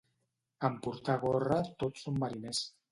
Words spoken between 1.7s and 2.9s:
tots són mariners.